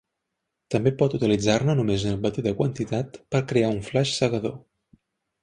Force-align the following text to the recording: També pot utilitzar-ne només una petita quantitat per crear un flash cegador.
També 0.75 0.93
pot 1.01 1.15
utilitzar-ne 1.17 1.75
només 1.79 2.05
una 2.13 2.21
petita 2.23 2.55
quantitat 2.63 3.21
per 3.37 3.43
crear 3.53 3.71
un 3.75 3.79
flash 3.93 4.17
cegador. 4.23 4.59